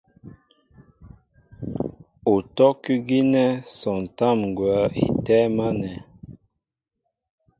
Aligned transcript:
Utɔ́' 2.33 2.77
kʉ́ 2.83 2.95
gínɛ́ 3.07 3.47
sɔntám 3.77 4.37
ŋgwα̌ 4.49 4.77
í 5.05 5.05
tɛ́ɛ́m 5.25 5.57
ánɛ̄. 5.67 5.95